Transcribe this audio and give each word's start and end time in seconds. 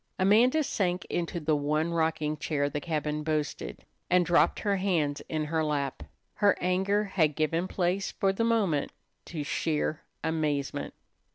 Amanda 0.17 0.63
sank 0.63 1.05
into 1.11 1.39
the 1.39 1.55
one 1.55 1.91
rocking 1.93 2.35
chair 2.35 2.71
the 2.71 2.81
cabin 2.81 3.21
boasted, 3.21 3.85
and 4.09 4.25
dropped 4.25 4.61
her 4.61 4.77
hands 4.77 5.21
in 5.29 5.45
her 5.45 5.63
lap. 5.63 6.01
Her 6.37 6.57
anger 6.59 7.03
had 7.03 7.35
given 7.35 7.67
place 7.67 8.11
for 8.11 8.33
the 8.33 8.43
moment 8.43 8.91
to 9.25 9.43
sheer 9.43 10.01
amazement. 10.23 10.95